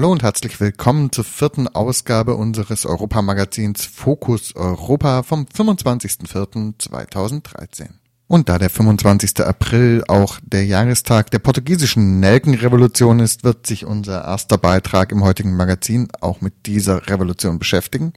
[0.00, 7.90] Hallo und herzlich willkommen zur vierten Ausgabe unseres Europamagazins Fokus Europa vom 25.04.2013.
[8.26, 9.40] Und da der 25.
[9.40, 15.54] April auch der Jahrestag der portugiesischen Nelkenrevolution ist, wird sich unser erster Beitrag im heutigen
[15.54, 18.14] Magazin auch mit dieser Revolution beschäftigen.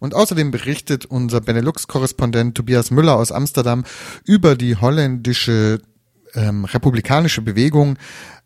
[0.00, 3.84] Und außerdem berichtet unser Benelux-Korrespondent Tobias Müller aus Amsterdam
[4.26, 5.80] über die holländische
[6.34, 7.98] ähm, republikanische Bewegung,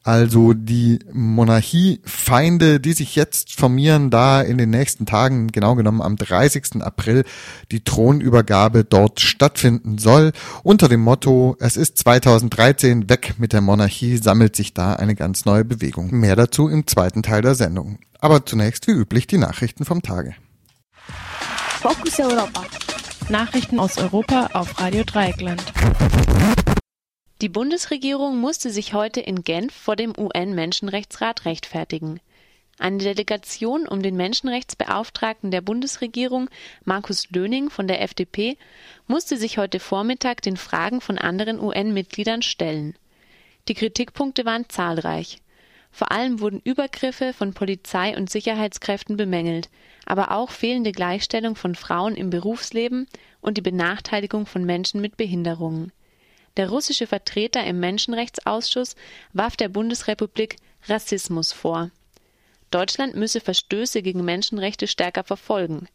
[0.06, 6.14] also die Monarchiefeinde, die sich jetzt formieren, da in den nächsten Tagen, genau genommen am
[6.14, 6.80] 30.
[6.80, 7.24] April,
[7.72, 10.30] die Thronübergabe dort stattfinden soll.
[10.62, 15.44] Unter dem Motto, es ist 2013, weg mit der Monarchie, sammelt sich da eine ganz
[15.44, 16.12] neue Bewegung.
[16.12, 17.98] Mehr dazu im zweiten Teil der Sendung.
[18.20, 20.36] Aber zunächst wie üblich die Nachrichten vom Tage.
[21.80, 22.64] Focus Europa.
[23.28, 25.64] Nachrichten aus Europa auf Radio Dreieckland.
[27.42, 32.18] Die Bundesregierung musste sich heute in Genf vor dem UN-Menschenrechtsrat rechtfertigen.
[32.78, 36.48] Eine Delegation um den Menschenrechtsbeauftragten der Bundesregierung,
[36.86, 38.56] Markus Löning von der FDP,
[39.06, 42.96] musste sich heute Vormittag den Fragen von anderen UN-Mitgliedern stellen.
[43.68, 45.42] Die Kritikpunkte waren zahlreich.
[45.90, 49.68] Vor allem wurden Übergriffe von Polizei und Sicherheitskräften bemängelt,
[50.06, 53.06] aber auch fehlende Gleichstellung von Frauen im Berufsleben
[53.42, 55.92] und die Benachteiligung von Menschen mit Behinderungen.
[56.56, 58.96] Der russische Vertreter im Menschenrechtsausschuss
[59.32, 60.56] warf der Bundesrepublik
[60.88, 61.90] Rassismus vor.
[62.70, 65.88] Deutschland müsse Verstöße gegen Menschenrechte stärker verfolgen.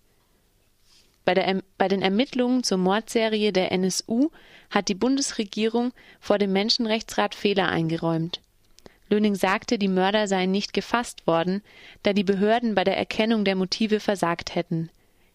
[1.26, 4.30] Bei, der, bei, den Ermittlungen zur Mordserie der NSU
[4.70, 8.42] hat die Bundesregierung vor dem Menschenrechtsrat Fehler eingeräumt.
[9.10, 11.62] Löning sagte, die Mörder seien nicht gefasst worden,
[12.04, 14.90] da die Behörden bei der Erkennung der Motive versagt hätten.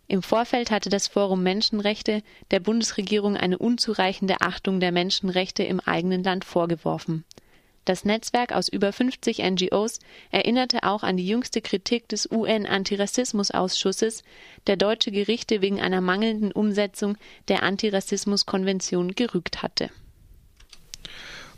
[0.09, 6.23] Im Vorfeld hatte das Forum Menschenrechte der Bundesregierung eine unzureichende Achtung der Menschenrechte im eigenen
[6.23, 7.25] Land vorgeworfen.
[7.85, 10.01] Das Netzwerk aus über 50 NGOs
[10.31, 14.25] erinnerte auch an die jüngste Kritik des UN-Antirassismusausschusses,
[14.67, 17.17] der deutsche Gerichte wegen einer mangelnden Umsetzung
[17.49, 19.91] der Antirassismuskonvention gerügt hatte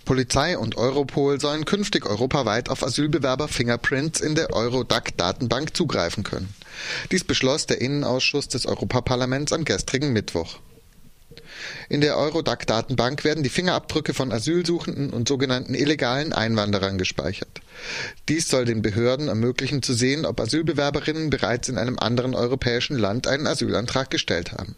[0.09, 6.49] Polizei und Europol sollen künftig europaweit auf Asylbewerber-Fingerprints in der Eurodac-Datenbank zugreifen können.
[7.13, 10.61] Dies beschloss der Innenausschuss des Europaparlaments am gestrigen Mittwoch.
[11.91, 17.61] In der Eurodac-Datenbank werden die Fingerabdrücke von Asylsuchenden und sogenannten illegalen Einwanderern gespeichert.
[18.31, 23.27] Dies soll den Behörden ermöglichen zu sehen, ob Asylbewerberinnen bereits in einem anderen europäischen Land
[23.27, 24.75] einen Asylantrag gestellt haben.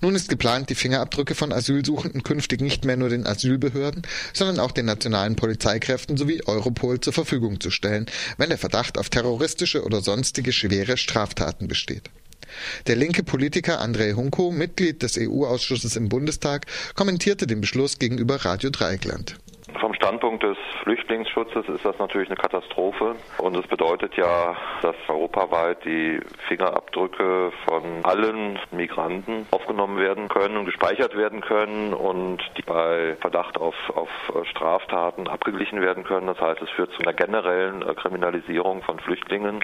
[0.00, 4.72] Nun ist geplant, die Fingerabdrücke von Asylsuchenden künftig nicht mehr nur den Asylbehörden, sondern auch
[4.72, 8.06] den nationalen Polizeikräften sowie Europol zur Verfügung zu stellen,
[8.38, 12.10] wenn der Verdacht auf terroristische oder sonstige schwere Straftaten besteht.
[12.86, 18.70] Der linke Politiker Andrei Hunko, Mitglied des EU-Ausschusses im Bundestag, kommentierte den Beschluss gegenüber Radio
[18.70, 19.36] Dreieckland.
[19.86, 25.84] Vom Standpunkt des Flüchtlingsschutzes ist das natürlich eine Katastrophe und es bedeutet ja, dass europaweit
[25.84, 33.14] die Fingerabdrücke von allen Migranten aufgenommen werden können und gespeichert werden können und die bei
[33.20, 34.08] Verdacht auf, auf
[34.50, 36.26] Straftaten abgeglichen werden können.
[36.26, 39.62] Das heißt, es führt zu einer generellen Kriminalisierung von Flüchtlingen.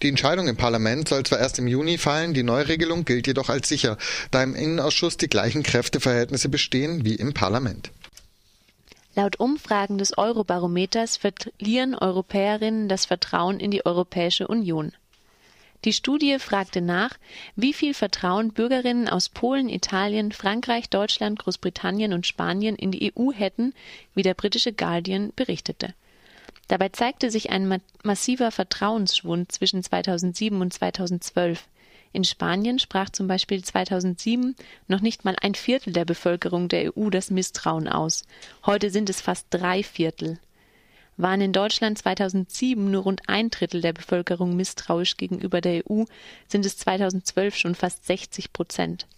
[0.00, 3.68] Die Entscheidung im Parlament soll zwar erst im Juni fallen, die Neuregelung gilt jedoch als
[3.68, 3.98] sicher,
[4.30, 7.90] da im Innenausschuss die gleichen Kräfteverhältnisse bestehen wie im Parlament.
[9.16, 14.92] Laut Umfragen des Eurobarometers verlieren Europäerinnen das Vertrauen in die Europäische Union.
[15.84, 17.10] Die Studie fragte nach,
[17.54, 23.32] wie viel Vertrauen Bürgerinnen aus Polen, Italien, Frankreich, Deutschland, Großbritannien und Spanien in die EU
[23.32, 23.74] hätten,
[24.14, 25.94] wie der britische Guardian berichtete.
[26.68, 31.68] Dabei zeigte sich ein massiver Vertrauensschwund zwischen 2007 und 2012.
[32.14, 34.54] In Spanien sprach zum Beispiel 2007
[34.86, 38.22] noch nicht mal ein Viertel der Bevölkerung der EU das Misstrauen aus.
[38.64, 40.38] Heute sind es fast drei Viertel.
[41.16, 46.04] Waren in Deutschland 2007 nur rund ein Drittel der Bevölkerung misstrauisch gegenüber der EU,
[46.46, 49.08] sind es 2012 schon fast 60 Prozent.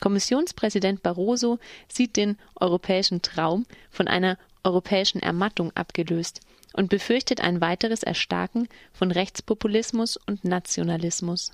[0.00, 6.40] Kommissionspräsident Barroso sieht den europäischen Traum von einer europäischen Ermattung abgelöst
[6.72, 11.52] und befürchtet ein weiteres Erstarken von Rechtspopulismus und Nationalismus.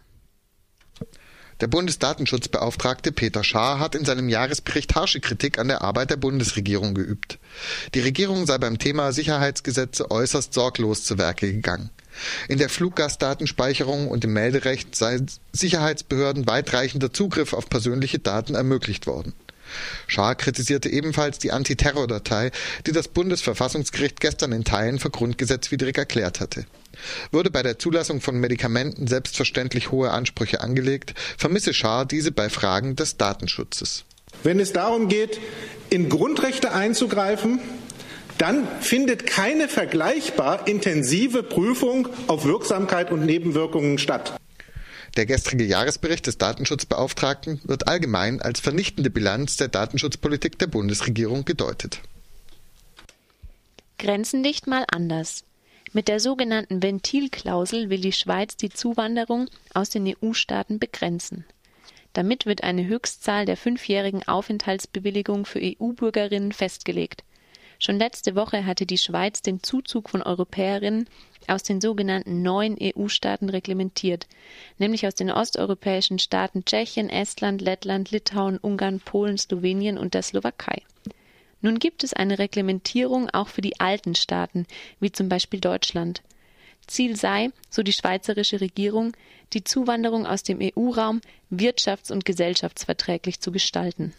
[1.60, 6.94] Der Bundesdatenschutzbeauftragte Peter Schaar hat in seinem Jahresbericht harsche Kritik an der Arbeit der Bundesregierung
[6.94, 7.38] geübt.
[7.94, 11.90] Die Regierung sei beim Thema Sicherheitsgesetze äußerst sorglos zu Werke gegangen.
[12.48, 15.18] In der Fluggastdatenspeicherung und im Melderecht sei
[15.52, 19.34] Sicherheitsbehörden weitreichender Zugriff auf persönliche Daten ermöglicht worden.
[20.06, 22.50] Schaar kritisierte ebenfalls die Antiterrordatei,
[22.86, 26.66] die das Bundesverfassungsgericht gestern in Teilen für grundgesetzwidrig erklärt hatte.
[27.30, 32.96] Würde bei der Zulassung von Medikamenten selbstverständlich hohe Ansprüche angelegt, vermisse Schaar diese bei Fragen
[32.96, 34.04] des Datenschutzes.
[34.42, 35.40] Wenn es darum geht,
[35.90, 37.60] in Grundrechte einzugreifen,
[38.36, 44.34] dann findet keine vergleichbar intensive Prüfung auf Wirksamkeit und Nebenwirkungen statt.
[45.18, 52.00] Der gestrige Jahresbericht des Datenschutzbeauftragten wird allgemein als vernichtende Bilanz der Datenschutzpolitik der Bundesregierung gedeutet.
[53.98, 55.42] Grenzendicht mal anders.
[55.92, 61.44] Mit der sogenannten Ventilklausel will die Schweiz die Zuwanderung aus den EU-Staaten begrenzen.
[62.12, 67.24] Damit wird eine Höchstzahl der fünfjährigen Aufenthaltsbewilligung für EU-Bürgerinnen festgelegt.
[67.78, 71.08] Schon letzte Woche hatte die Schweiz den Zuzug von Europäerinnen
[71.46, 74.26] aus den sogenannten neuen EU-Staaten reglementiert,
[74.78, 80.82] nämlich aus den osteuropäischen Staaten Tschechien, Estland, Lettland, Litauen, Ungarn, Polen, Slowenien und der Slowakei.
[81.60, 84.66] Nun gibt es eine Reglementierung auch für die alten Staaten,
[85.00, 86.22] wie zum Beispiel Deutschland.
[86.86, 89.12] Ziel sei, so die schweizerische Regierung,
[89.52, 91.20] die Zuwanderung aus dem EU-Raum
[91.50, 94.14] wirtschafts- und gesellschaftsverträglich zu gestalten.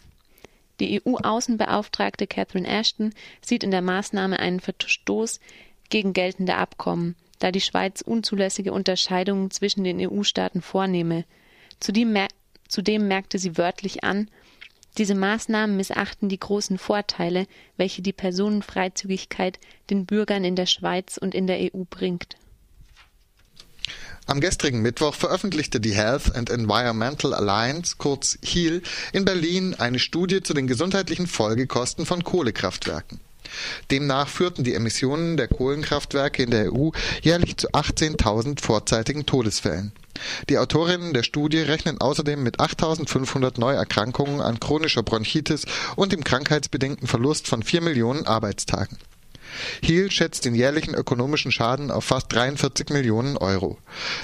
[0.79, 5.39] Die EU-Außenbeauftragte Catherine Ashton sieht in der Maßnahme einen Verstoß
[5.89, 11.25] gegen geltende Abkommen, da die Schweiz unzulässige Unterscheidungen zwischen den EU-Staaten vornehme.
[11.79, 12.27] Zudem, mer
[12.67, 14.29] zudem merkte sie wörtlich an,
[14.97, 17.47] diese Maßnahmen missachten die großen Vorteile,
[17.77, 19.59] welche die Personenfreizügigkeit
[19.89, 22.35] den Bürgern in der Schweiz und in der EU bringt.
[24.25, 28.81] Am gestrigen Mittwoch veröffentlichte die Health and Environmental Alliance, kurz HEAL,
[29.11, 33.19] in Berlin eine Studie zu den gesundheitlichen Folgekosten von Kohlekraftwerken.
[33.89, 36.91] Demnach führten die Emissionen der Kohlenkraftwerke in der EU
[37.21, 39.91] jährlich zu 18.000 vorzeitigen Todesfällen.
[40.49, 45.65] Die Autorinnen der Studie rechnen außerdem mit 8.500 Neuerkrankungen an chronischer Bronchitis
[45.95, 48.97] und dem krankheitsbedingten Verlust von 4 Millionen Arbeitstagen.
[49.81, 53.77] Hiel schätzt den jährlichen ökonomischen Schaden auf fast 43 Millionen Euro.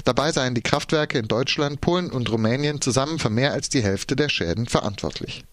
[0.04, 4.16] Dabei seien die Kraftwerke in Deutschland, Polen und Rumänien zusammen für mehr als die Hälfte
[4.16, 5.44] der Schäden verantwortlich.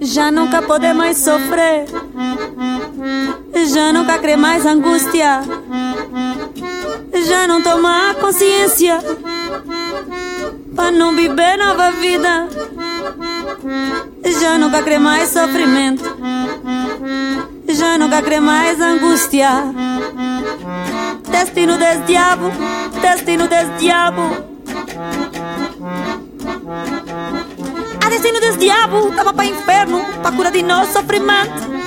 [0.00, 1.84] Já nunca poder mais sofrer,
[3.74, 5.42] já nunca crer mais angústia,
[7.28, 8.98] já não tomar consciência,
[10.74, 12.48] para não viver nova vida,
[14.40, 16.04] já nunca crer mais sofrimento,
[17.68, 19.50] já nunca crer mais angústia.
[21.30, 22.50] Destino des diabo,
[23.02, 24.22] destino des diabo.
[28.04, 31.77] A destino des diabo tava para inferno, para cura de nosso sofrimento.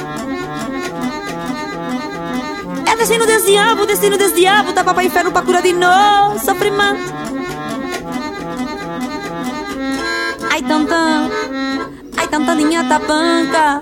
[3.02, 7.02] Destino des diabo, destino des diabo tava para inferno, para cura de nosso sofrimento.
[10.52, 11.28] Ai tanta,
[12.18, 13.82] ai tanta linha da banca,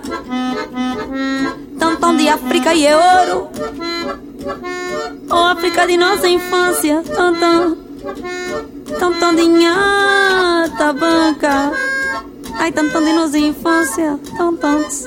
[1.78, 3.50] tantão de África e é ouro.
[5.30, 7.78] Oh África de nossa infância, tantão,
[8.98, 11.74] tantão de nhata banca.
[12.58, 15.06] Ai, tantão de nossa infância, tão tantos,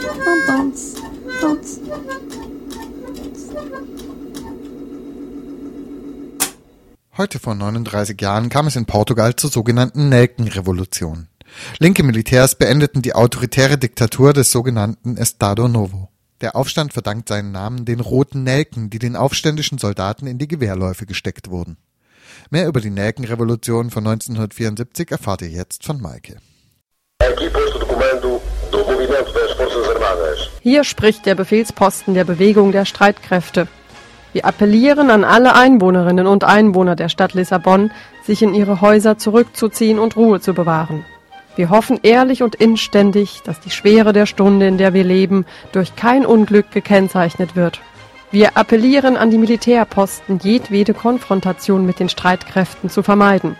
[1.40, 1.58] tão
[7.22, 11.28] Heute vor 39 Jahren kam es in Portugal zur sogenannten Nelkenrevolution.
[11.78, 16.08] Linke Militärs beendeten die autoritäre Diktatur des sogenannten Estado Novo.
[16.40, 21.06] Der Aufstand verdankt seinen Namen den roten Nelken, die den aufständischen Soldaten in die Gewehrläufe
[21.06, 21.76] gesteckt wurden.
[22.50, 26.38] Mehr über die Nelkenrevolution von 1974 erfahrt ihr jetzt von Maike.
[30.60, 33.68] Hier spricht der Befehlsposten der Bewegung der Streitkräfte.
[34.32, 37.90] Wir appellieren an alle Einwohnerinnen und Einwohner der Stadt Lissabon,
[38.24, 41.04] sich in ihre Häuser zurückzuziehen und Ruhe zu bewahren.
[41.54, 45.96] Wir hoffen ehrlich und inständig, dass die Schwere der Stunde, in der wir leben, durch
[45.96, 47.80] kein Unglück gekennzeichnet wird.
[48.30, 53.56] Wir appellieren an die Militärposten, jedwede Konfrontation mit den Streitkräften zu vermeiden.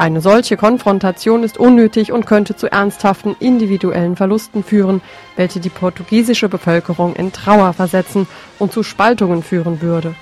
[0.00, 5.02] Eine solche Konfrontation ist unnötig und könnte zu ernsthaften individuellen Verlusten führen,
[5.34, 8.28] welche die portugiesische Bevölkerung in Trauer versetzen
[8.60, 10.14] und zu Spaltungen führen würde.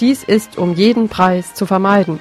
[0.00, 2.20] Dies ist um jeden Preis zu vermeiden.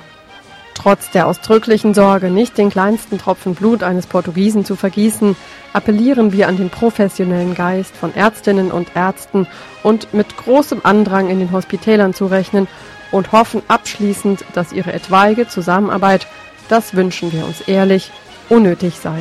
[0.74, 5.36] Trotz der ausdrücklichen Sorge, nicht den kleinsten Tropfen Blut eines Portugiesen zu vergießen,
[5.74, 9.48] appellieren wir an den professionellen Geist von Ärztinnen und Ärzten
[9.84, 12.70] und mit großem Andrang in den Hospitälern zu rechnen
[13.12, 16.28] und hoffen abschließend, dass ihre etwaige Zusammenarbeit
[16.70, 18.12] das wünschen wir uns ehrlich,
[18.48, 19.20] unnötig sei.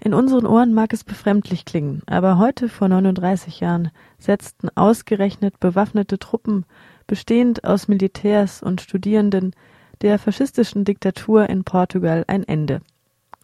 [0.00, 6.20] In unseren Ohren mag es befremdlich klingen, aber heute vor 39 Jahren setzten ausgerechnet bewaffnete
[6.20, 6.64] Truppen,
[7.08, 9.56] bestehend aus Militärs und Studierenden,
[10.02, 12.80] der faschistischen Diktatur in Portugal ein Ende.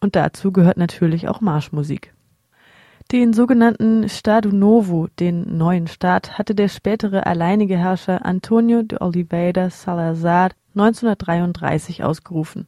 [0.01, 2.13] Und dazu gehört natürlich auch Marschmusik.
[3.11, 9.69] Den sogenannten Estado Novo, den neuen Staat, hatte der spätere alleinige Herrscher Antonio de Oliveira
[9.69, 12.67] Salazar 1933 ausgerufen.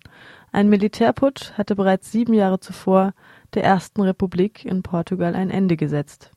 [0.52, 3.14] Ein Militärputsch hatte bereits sieben Jahre zuvor
[3.54, 6.32] der ersten Republik in Portugal ein Ende gesetzt.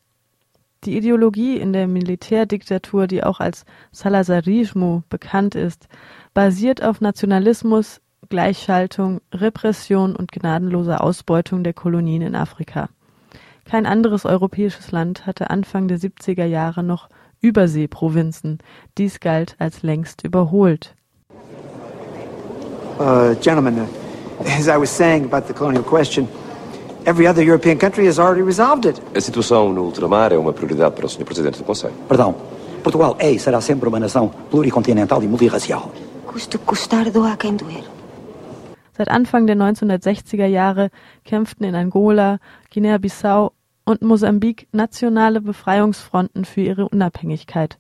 [0.85, 5.89] Die Ideologie in der Militärdiktatur, die auch als Salazarismo bekannt ist,
[6.35, 12.89] basiert auf Nationalismus, Gleichschaltung, Repression und gnadenloser Ausbeutung der Kolonien in Afrika.
[13.65, 17.09] Kein anderes europäisches Land hatte Anfang der 70er Jahre noch
[17.41, 18.59] Überseeprovinzen.
[18.97, 20.95] Dies galt als längst überholt.
[22.99, 23.89] Uh, gentlemen,
[24.41, 26.29] as I was saying about the colonial question,
[27.09, 29.01] Every other European country has already resolved it.
[29.17, 31.25] A situação no ultramar é uma prioridade para o Sr.
[31.25, 31.95] Presidente do Conselho.
[32.07, 32.35] Perdão.
[32.83, 35.91] Portugal é e será sempre uma nação pluricontinental e multirracial.
[36.27, 37.83] Custe custar doa quem doer.
[38.93, 40.91] Seit Anfang der 1960er Jahre
[41.25, 43.53] kämpften in Angola, Guinea-Bissau
[43.87, 47.79] und Mosambik nationale Befreiungsfronten für ihre Unabhängigkeit.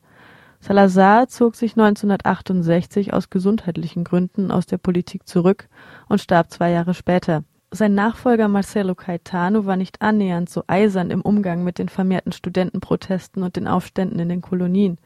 [0.61, 5.69] Salazar zog sich 1968 aus gesundheitlichen Gründen aus der Politik zurück
[6.09, 7.45] und starb zwei Jahre später.
[7.71, 13.43] Sein Nachfolger Marcelo Caetano war nicht annähernd so eisern im Umgang mit den vermehrten Studentenprotesten
[13.43, 14.97] und den Aufständen in den Kolonien.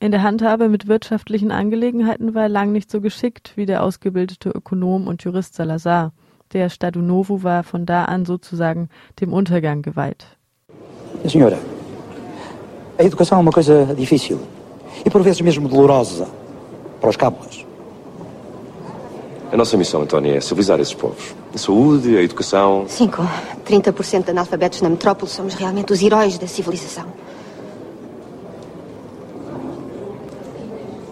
[0.00, 4.48] In der Handhabe mit wirtschaftlichen Angelegenheiten war er lang nicht so geschickt wie der ausgebildete
[4.48, 6.12] Ökonom und Jurist Salazar.
[6.54, 8.88] Der Estado Novo war von da an sozusagen
[9.20, 10.24] dem Untergang geweiht.
[11.26, 11.58] Senhora,
[12.98, 14.40] a educação é uma coisa difícil
[15.04, 16.26] e por vezes mesmo dolorosa
[17.00, 17.67] para os cabos.
[19.50, 21.34] A nossa missão, Antónia, é civilizar esses povos.
[21.54, 22.84] A saúde, a educação.
[22.86, 23.22] Sim, com
[23.64, 27.06] 30% de analfabetos na metrópole, somos realmente os heróis da civilização.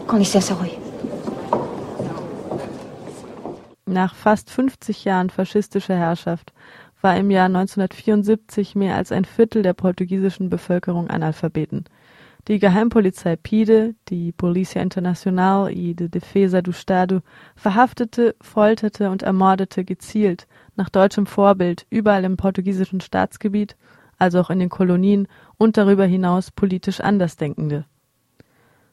[0.06, 0.78] Com licença, Rui.
[3.86, 6.52] Nach fast 50 Jahren faschistischer Herrschaft
[7.00, 11.84] war im Jahr 1974 mehr als ein Viertel der portugiesischen Bevölkerung Analphabeten.
[12.48, 17.22] Die Geheimpolizei PIDE, die Polícia Internacional e de Defesa do Estado,
[17.56, 23.76] verhaftete, folterte und ermordete gezielt, nach deutschem Vorbild, überall im portugiesischen Staatsgebiet,
[24.16, 25.26] also auch in den Kolonien
[25.58, 27.84] und darüber hinaus politisch Andersdenkende.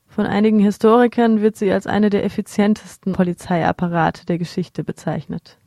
[0.07, 5.59] Von einigen Historikern wird sie als eine der effizientesten Polizeiapparate der Geschichte bezeichnet.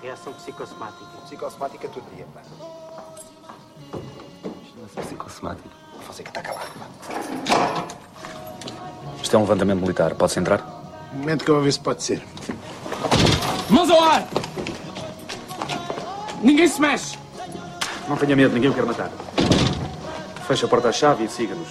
[0.00, 1.20] Reação psicossomática.
[1.26, 2.77] Psicossomática todo dia, pá.
[4.98, 5.68] Psicossomática.
[6.06, 7.84] Você que está calado, pá.
[9.22, 10.14] Isto é um levantamento militar.
[10.14, 10.64] Pode-se entrar?
[11.12, 12.22] Um momento que eu vou ver se pode ser.
[13.70, 14.26] Mãos ao ar!
[16.42, 17.18] Ninguém se mexe!
[18.08, 19.10] Não tenha medo, ninguém o quer matar.
[20.46, 21.68] Feche a porta à chave e siga-nos.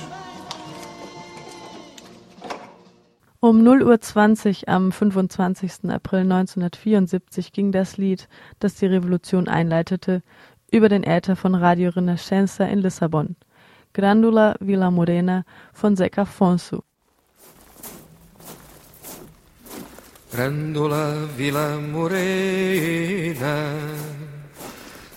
[3.42, 5.92] Um 0.20 Uhr am 25.
[5.92, 8.28] April 1974 ging das Lied,
[8.60, 10.22] das die Revolution einleitete,
[10.72, 13.36] über den Äther von Radio Renascença in Lissabon.
[13.94, 16.84] Grandula Vila Morena von Zeca Afonso.
[20.32, 23.74] Grândola Vila Morena,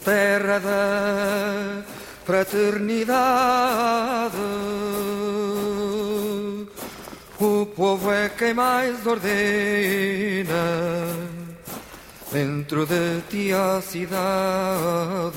[0.04, 1.83] terra da
[2.25, 4.37] fraternidade.
[7.38, 10.54] O povo é quem mais ordena
[12.32, 15.37] dentro de ti a cidade.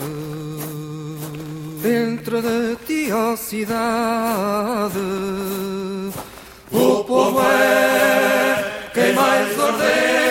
[1.81, 4.99] Dentro de ti a cidade.
[6.71, 10.22] O povo é quem mais ordena.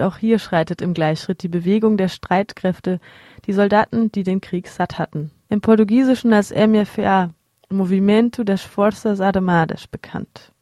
[0.00, 3.00] Auch hier schreitet im Gleichschritt die Bewegung der Streitkräfte,
[3.46, 5.30] die Soldaten, die den Krieg satt hatten.
[5.48, 7.30] Im Portugiesischen als MFA,
[7.68, 10.52] Movimento das Forças Armadas, bekannt.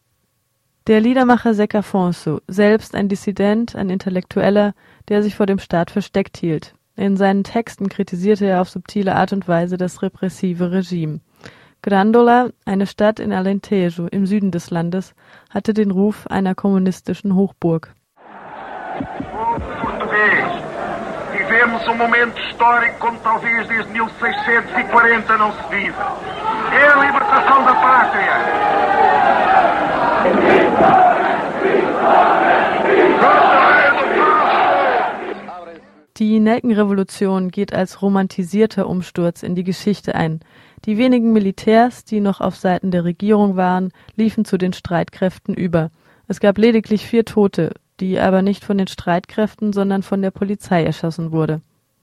[0.87, 4.75] Der Liedermacher Zeca Afonso, selbst ein Dissident, ein Intellektueller,
[5.09, 6.75] der sich vor dem Staat versteckt hielt.
[6.97, 11.21] In seinen Texten kritisierte er auf subtile Art und Weise das repressive Regime.
[11.83, 15.15] Grandola, eine Stadt in Alentejo im Süden des Landes,
[15.51, 17.95] hatte den Ruf einer kommunistischen Hochburg.
[21.79, 25.95] Vivemos um momento histórico como talvez desde 1640 não se vive.
[26.73, 28.33] É a libertação da pátria.
[36.17, 40.41] Die Nelkenrevolution geht als romantisierter Umsturz in die Geschichte ein.
[40.85, 45.91] Die wenigen Militärs, die noch auf Seiten der Regierung waren, liefen zu den Streitkräften über.
[46.27, 50.85] Es gab lediglich vier Tote, die aber nicht von den Streitkräften, sondern von der Polizei
[50.85, 51.61] erschossen wurde.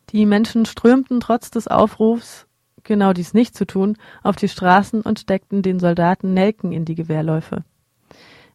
[0.09, 2.47] Die Menschen strömten trotz des Aufrufs,
[2.83, 6.95] genau dies nicht zu tun, auf die Straßen und steckten den Soldaten Nelken in die
[6.95, 7.63] Gewehrläufe.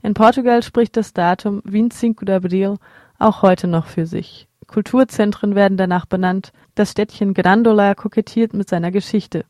[0.03, 2.77] In Portugal spricht das Datum 25 de Abril
[3.19, 4.49] auch heute noch für sich.
[4.67, 6.53] Kulturzentren werden danach benannt.
[6.75, 9.45] Das Städtchen Grandola kokettiert mit seiner Geschichte.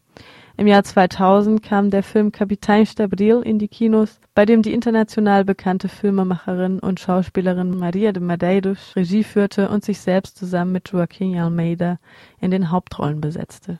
[0.60, 4.74] Im Jahr 2000 kam der Film Capitães de Abril in die Kinos, bei dem die
[4.74, 10.90] international bekannte Filmemacherin und Schauspielerin Maria de Medeiros Regie führte und sich selbst zusammen mit
[10.90, 11.96] Joaquim Almeida
[12.42, 13.78] in den Hauptrollen besetzte.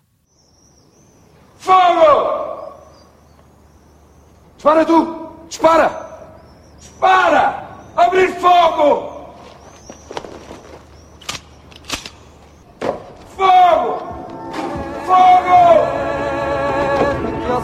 [1.59, 2.73] Fogo!
[4.57, 5.07] Dispara tu!
[5.49, 5.91] Dispara!
[6.81, 7.77] Dispara!
[7.95, 9.27] Abrir fogo!
[13.37, 13.99] Fogo!
[15.05, 16.20] Fogo!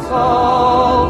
[0.08, 1.05] Que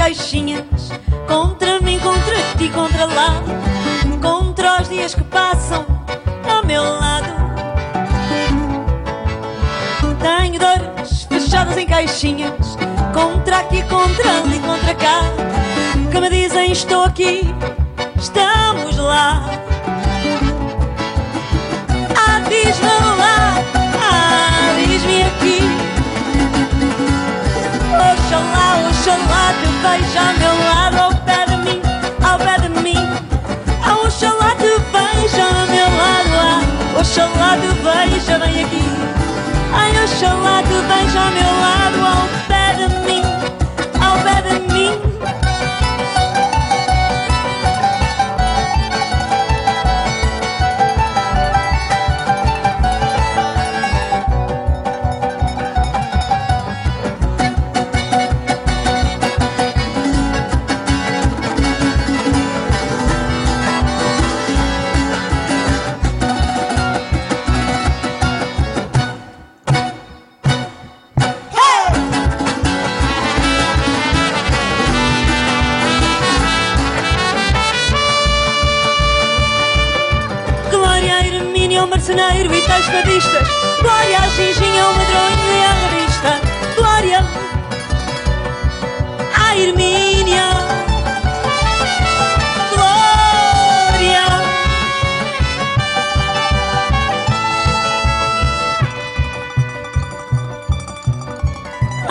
[0.00, 0.90] caixinhas
[1.28, 3.42] Contra mim, contra ti, contra lá
[4.22, 5.84] Contra os dias que passam
[6.48, 7.28] ao meu lado.
[10.20, 12.76] Tenho dores fechadas em caixinhas
[13.12, 15.20] Contra aqui, contra ali, contra cá
[16.10, 17.54] Que me dizem estou aqui,
[18.16, 19.44] estamos lá.
[22.16, 23.54] Ah, diz-me lá,
[24.02, 25.29] ah, diz-me
[28.30, 31.82] Oxalá, oxalá te veja ao meu lado, ao pé de mim,
[32.22, 32.94] ao pé de mim.
[34.06, 38.84] Oxalá te veja ao meu lado, ah, oxalá te veja bem aqui.
[39.74, 42.39] Ai, oxalá te veja ao meu lado,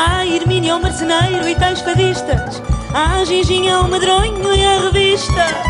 [0.01, 2.61] A Hermínio, ao marceneiro e tais fadistas.
[2.93, 5.68] A Ginginha, ao madronho e à revista.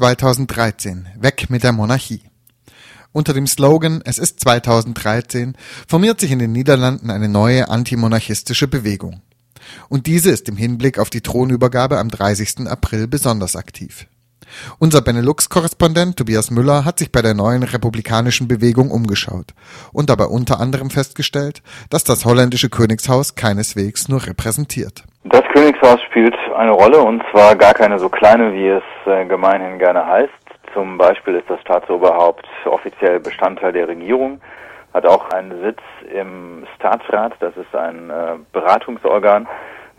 [0.00, 1.08] 2013.
[1.18, 2.22] Weg mit der Monarchie.
[3.12, 5.54] Unter dem Slogan Es ist 2013
[5.86, 9.20] formiert sich in den Niederlanden eine neue antimonarchistische Bewegung.
[9.90, 12.66] Und diese ist im Hinblick auf die Thronübergabe am 30.
[12.66, 14.06] April besonders aktiv.
[14.78, 19.54] Unser Benelux-Korrespondent Tobias Müller hat sich bei der neuen republikanischen Bewegung umgeschaut
[19.92, 25.04] und dabei unter anderem festgestellt, dass das holländische Königshaus keineswegs nur repräsentiert.
[25.24, 29.78] Das Königshaus spielt eine Rolle und zwar gar keine so kleine, wie es äh, gemeinhin
[29.78, 30.30] gerne heißt.
[30.72, 34.40] Zum Beispiel ist das Staatsoberhaupt offiziell Bestandteil der Regierung,
[34.94, 35.80] hat auch einen Sitz
[36.14, 39.48] im Staatsrat, das ist ein äh, Beratungsorgan,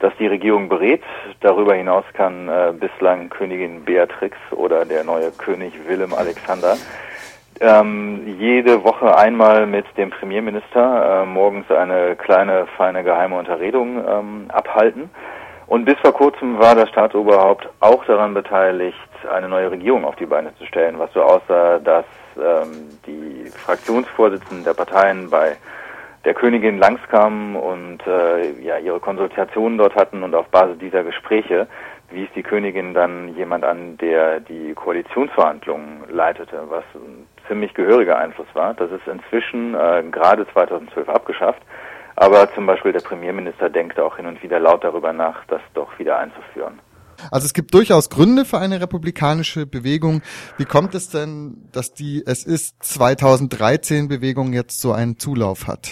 [0.01, 1.01] das die Regierung berät.
[1.39, 6.75] Darüber hinaus kann äh, bislang Königin Beatrix oder der neue König Willem Alexander
[7.61, 14.45] ähm, jede Woche einmal mit dem Premierminister äh, morgens eine kleine, feine geheime Unterredung ähm,
[14.49, 15.09] abhalten.
[15.67, 18.97] Und bis vor kurzem war das Staatsoberhaupt auch daran beteiligt,
[19.31, 24.65] eine neue Regierung auf die Beine zu stellen, was so aussah, dass ähm, die Fraktionsvorsitzenden
[24.65, 25.55] der Parteien bei
[26.25, 31.67] der Königin langskamen und äh, ja ihre Konsultationen dort hatten und auf Basis dieser Gespräche
[32.12, 38.47] wies die Königin dann jemand an, der die Koalitionsverhandlungen leitete, was ein ziemlich gehöriger Einfluss
[38.53, 38.73] war.
[38.73, 41.62] Das ist inzwischen äh, gerade 2012 abgeschafft.
[42.15, 45.97] Aber zum Beispiel der Premierminister denkt auch hin und wieder laut darüber nach, das doch
[45.97, 46.79] wieder einzuführen.
[47.29, 50.21] Also es gibt durchaus Gründe für eine republikanische Bewegung.
[50.57, 55.91] Wie kommt es denn, dass die Es ist 2013 Bewegung jetzt so einen Zulauf hat?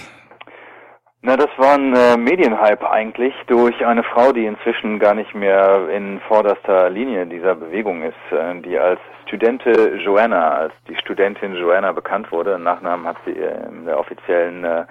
[1.22, 5.90] Na, das war ein äh, Medienhype eigentlich durch eine Frau, die inzwischen gar nicht mehr
[5.90, 11.92] in vorderster Linie dieser Bewegung ist, äh, die als Studente Joanna, als die Studentin Joanna
[11.92, 12.58] bekannt wurde.
[12.58, 14.86] Nachnamen hat sie in der offiziellen äh,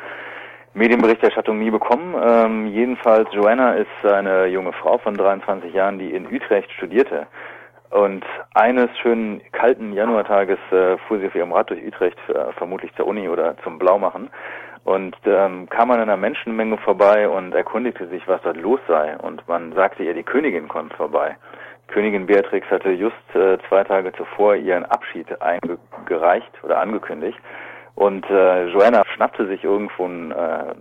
[0.75, 2.15] Medienberichterstattung nie bekommen.
[2.23, 7.27] Ähm, jedenfalls Joanna ist eine junge Frau von 23 Jahren, die in Utrecht studierte.
[7.91, 8.25] Und
[8.55, 13.07] eines schönen kalten Januartages äh, fuhr sie auf ihrem Rad durch Utrecht, äh, vermutlich zur
[13.07, 14.31] Uni oder zum Blaumachen
[14.85, 19.17] und ähm, kam an einer Menschenmenge vorbei und erkundigte sich, was dort los sei.
[19.19, 21.37] Und man sagte ihr, die Königin kommt vorbei.
[21.89, 27.39] Königin Beatrix hatte just äh, zwei Tage zuvor ihren Abschied eingereicht oder angekündigt.
[27.97, 30.75] Und äh, Joanna schnappte sich irgendwo einen, äh,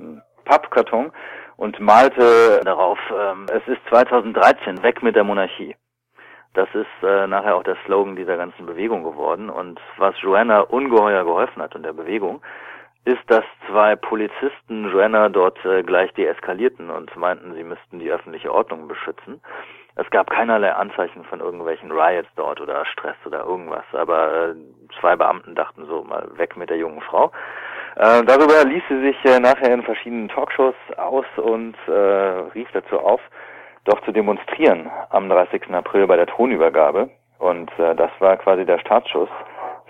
[0.46, 1.12] Pappkarton
[1.58, 5.76] und malte darauf, ähm, es ist 2013, weg mit der Monarchie.
[6.58, 9.48] Das ist äh, nachher auch der Slogan dieser ganzen Bewegung geworden.
[9.52, 12.42] Und was Joanna ungeheuer geholfen hat und der Bewegung,
[13.06, 18.52] ist, dass zwei Polizisten Joanna dort äh, gleich deeskalierten und meinten, sie müssten die öffentliche
[18.52, 19.40] Ordnung beschützen.
[19.98, 24.56] Es gab keinerlei Anzeichen von irgendwelchen Riots dort oder Stress oder irgendwas, aber äh,
[25.00, 27.32] zwei Beamten dachten so mal weg mit der jungen Frau.
[27.98, 31.92] Äh, darüber ließ sie sich äh, nachher in verschiedenen Talkshows aus und äh,
[32.56, 33.22] rief dazu auf,
[33.88, 35.74] doch zu demonstrieren am 30.
[35.74, 37.10] April bei der Thronübergabe.
[37.40, 39.30] Und äh, das war quasi der Startschuss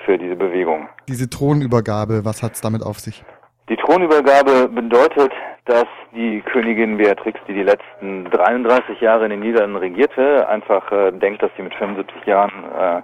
[0.06, 0.90] für diese Bewegung.
[1.08, 3.24] Diese Thronübergabe, was hat's damit auf sich?
[3.70, 5.32] Die Thronübergabe bedeutet,
[5.66, 11.12] dass die Königin Beatrix, die die letzten 33 Jahre in den Niederlanden regierte, einfach äh,
[11.12, 13.02] denkt, dass sie mit 75 Jahren äh,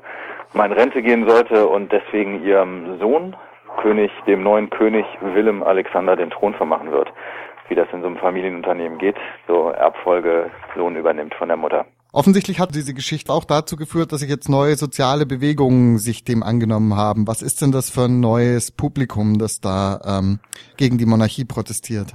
[0.53, 3.35] mal in Rente gehen sollte und deswegen ihrem Sohn,
[3.81, 7.11] König, dem neuen König Willem Alexander, den Thron vermachen wird.
[7.69, 9.15] Wie das in so einem Familienunternehmen geht,
[9.47, 11.85] so Erbfolge Sohn übernimmt von der Mutter.
[12.11, 16.43] Offensichtlich hat diese Geschichte auch dazu geführt, dass sich jetzt neue soziale Bewegungen sich dem
[16.43, 17.27] angenommen haben.
[17.27, 20.39] Was ist denn das für ein neues Publikum, das da ähm,
[20.77, 22.13] gegen die Monarchie protestiert?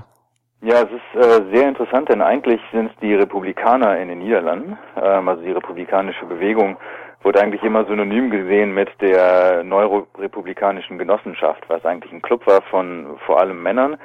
[0.63, 4.77] Ja, es ist äh, sehr interessant, denn eigentlich sind es die Republikaner in den Niederlanden,
[5.01, 6.77] ähm, also die republikanische Bewegung
[7.23, 13.19] wurde eigentlich immer synonym gesehen mit der neurorepublikanischen Genossenschaft, was eigentlich ein Club war von
[13.27, 13.99] vor allem Männern,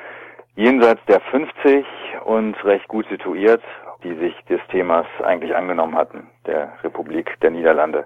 [0.55, 1.85] jenseits der 50
[2.25, 3.61] und recht gut situiert
[4.03, 8.05] die sich des Themas eigentlich angenommen hatten, der Republik der Niederlande.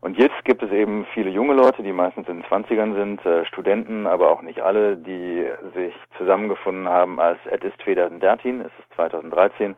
[0.00, 3.44] Und jetzt gibt es eben viele junge Leute, die meistens in den 20ern sind, äh,
[3.46, 8.94] Studenten, aber auch nicht alle, die sich zusammengefunden haben als Et ist 2013, es ist
[8.94, 9.74] 2013,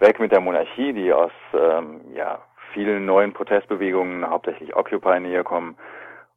[0.00, 2.40] weg mit der Monarchie, die aus ähm, ja,
[2.72, 5.76] vielen neuen Protestbewegungen, hauptsächlich Occupy näher kommen.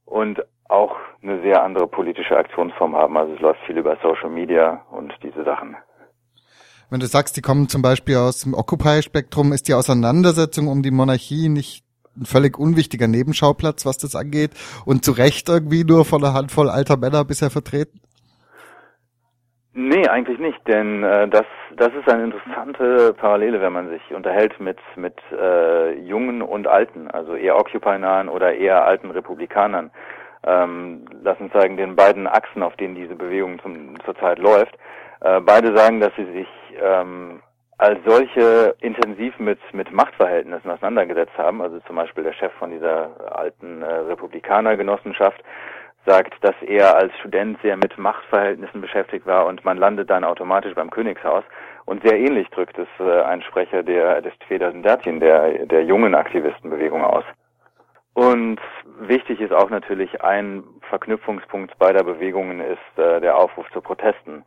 [0.06, 3.17] Und auch eine sehr andere politische Aktionsform haben.
[3.17, 5.75] Also es läuft viel über Social Media und diese Sachen.
[6.89, 10.91] Wenn du sagst, die kommen zum Beispiel aus dem Occupy-Spektrum, ist die Auseinandersetzung um die
[10.91, 11.86] Monarchie nicht
[12.17, 14.51] ein völlig unwichtiger Nebenschauplatz, was das angeht
[14.86, 18.01] und zu Recht irgendwie nur von einer Handvoll alter Männer bisher vertreten?
[19.73, 21.45] Nee, eigentlich nicht, denn äh, das
[21.77, 27.10] das ist eine interessante Parallele, wenn man sich unterhält mit mit äh, jungen und alten,
[27.10, 29.91] also eher Occupy-nahen oder eher alten Republikanern.
[30.45, 34.75] Ähm, lass uns sagen, den beiden Achsen, auf denen diese Bewegung zum, zurzeit läuft.
[35.21, 36.47] Äh, beide sagen, dass sie sich
[36.82, 37.41] ähm,
[37.77, 41.62] als solche intensiv mit, mit Machtverhältnissen auseinandergesetzt haben.
[41.62, 45.43] Also zum Beispiel der Chef von dieser alten äh, Republikanergenossenschaft
[46.06, 50.73] sagt, dass er als Student sehr mit Machtverhältnissen beschäftigt war und man landet dann automatisch
[50.73, 51.43] beim Königshaus.
[51.86, 56.15] Und sehr ähnlich drückt es äh, ein Sprecher der, des Tvedersen Dertin, der, der jungen
[56.15, 57.23] Aktivistenbewegung aus.
[59.12, 64.43] Wichtig ist auch natürlich ein Verknüpfungspunkt beider Bewegungen ist äh, der Aufruf zu Protesten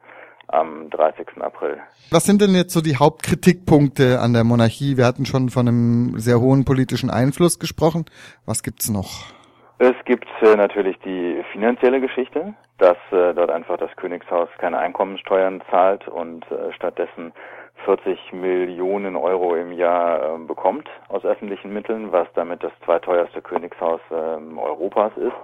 [0.48, 1.26] am 30.
[1.40, 1.78] April.
[2.10, 4.96] Was sind denn jetzt so die Hauptkritikpunkte an der Monarchie?
[4.96, 8.04] Wir hatten schon von einem sehr hohen politischen Einfluss gesprochen.
[8.46, 9.32] Was gibt's noch?
[9.78, 15.62] Es gibt äh, natürlich die finanzielle Geschichte, dass äh, dort einfach das Königshaus keine Einkommensteuern
[15.70, 17.32] zahlt und äh, stattdessen
[17.84, 24.00] 40 Millionen Euro im Jahr äh, bekommt aus öffentlichen Mitteln, was damit das zweiteuerste Königshaus
[24.10, 25.36] äh, Europas ist.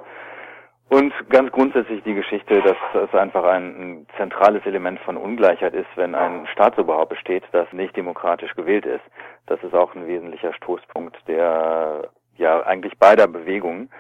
[0.89, 5.87] Und ganz grundsätzlich die Geschichte, dass es einfach ein, ein, zentrales Element von Ungleichheit ist,
[5.95, 9.05] wenn ein Staatsoberhaupt besteht, das nicht demokratisch gewählt ist.
[9.47, 13.91] Das ist auch ein wesentlicher Stoßpunkt der ja eigentlich beider Bewegungen,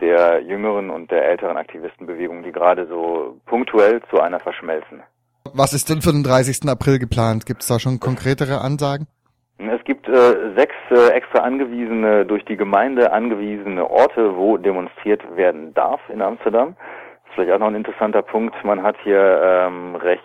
[0.00, 5.02] der jüngeren und der älteren Aktivistenbewegung, die gerade so punktuell zu einer verschmelzen.
[5.54, 6.68] Was ist denn für den 30.
[6.68, 7.46] April geplant?
[7.46, 9.06] Gibt es da schon konkretere Ansagen?
[9.58, 15.74] Es gibt äh, sechs äh, extra angewiesene, durch die Gemeinde angewiesene Orte, wo demonstriert werden
[15.74, 16.76] darf in Amsterdam.
[16.76, 18.54] Das ist vielleicht auch noch ein interessanter Punkt.
[18.64, 20.22] Man hat hier ähm, recht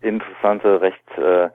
[0.00, 1.48] interessante, recht äh,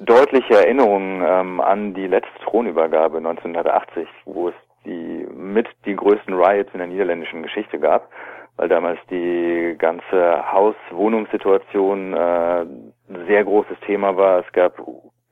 [0.00, 4.54] deutliche Erinnerungen ähm, an die letzte Thronübergabe 1980, wo es
[4.84, 8.08] die mit die größten Riots in der niederländischen Geschichte gab,
[8.56, 12.66] weil damals die ganze Haus-Wohnungssituation äh,
[13.26, 14.40] sehr großes Thema war.
[14.40, 14.80] Es gab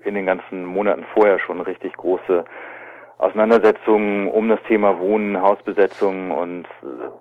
[0.05, 2.45] in den ganzen Monaten vorher schon richtig große
[3.19, 6.67] Auseinandersetzungen um das Thema Wohnen, Hausbesetzung und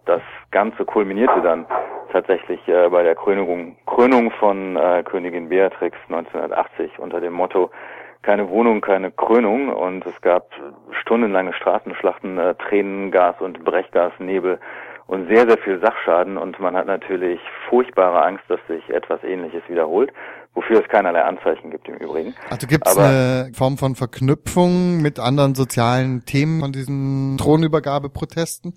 [0.06, 1.68] das Ganze kulminierte dann
[2.12, 7.70] tatsächlich äh, bei der Krönung, Krönung von äh, Königin Beatrix 1980 unter dem Motto
[8.24, 10.50] keine Wohnung, keine Krönung und es gab
[11.02, 14.60] stundenlange Straßenschlachten, äh, Tränen, Gas und Brechgasnebel
[15.08, 19.64] und sehr, sehr viel Sachschaden und man hat natürlich furchtbare Angst, dass sich etwas ähnliches
[19.68, 20.12] wiederholt
[20.54, 22.34] wofür es keinerlei Anzeichen gibt im Übrigen.
[22.50, 28.74] Also gibt es eine Form von Verknüpfung mit anderen sozialen Themen von diesen Thronübergabeprotesten?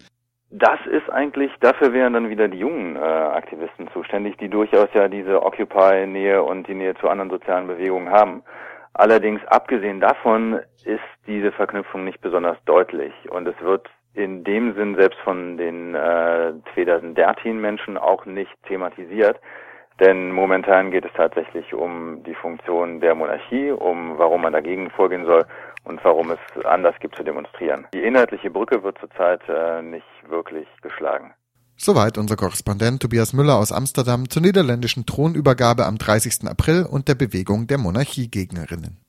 [0.51, 5.09] Das ist eigentlich, dafür wären dann wieder die jungen äh, Aktivisten zuständig, die durchaus ja
[5.09, 8.45] diese Occupy-Nähe und die Nähe zu anderen sozialen Bewegungen haben.
[8.93, 14.95] Allerdings, abgesehen davon, ist diese Verknüpfung nicht besonders deutlich und es wird in dem Sinn
[14.97, 19.39] selbst von den äh, Tvedersen Dertin Menschen auch nicht thematisiert.
[20.01, 25.25] Denn momentan geht es tatsächlich um die Funktion der Monarchie, um warum man dagegen vorgehen
[25.25, 25.45] soll
[25.85, 27.87] und warum es anders gibt zu demonstrieren.
[27.95, 31.35] Die inhaltliche Brücke wird zurzeit äh, nicht wirklich geschlagen.
[31.77, 36.49] Soweit unser Korrespondent Tobias Müller aus Amsterdam zur niederländischen Thronübergabe am 30.
[36.49, 39.04] April und der Bewegung der Monarchiegegnerinnen.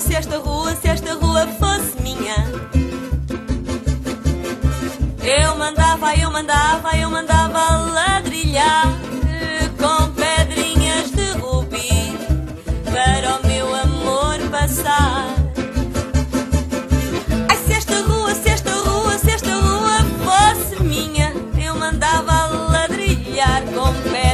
[0.00, 2.36] Se esta rua, se esta rua fosse minha.
[5.22, 8.88] Eu mandava, eu mandava, eu mandava ladrilhar
[9.78, 12.18] com pedrinhas de rubi
[12.84, 15.34] para o meu amor passar.
[17.48, 21.32] Ai, se esta rua, se esta rua, se esta rua fosse minha,
[21.62, 24.29] eu mandava ladrilhar com pedrinhas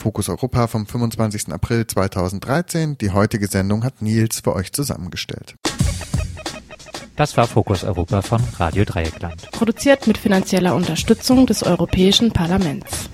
[0.00, 1.52] Fokus Europa vom 25.
[1.52, 2.96] April 2013.
[2.98, 5.56] Die heutige Sendung hat Nils für euch zusammengestellt.
[7.16, 9.50] Das war Fokus Europa von Radio Dreieckland.
[9.52, 13.10] Produziert mit finanzieller Unterstützung des Europäischen Parlaments.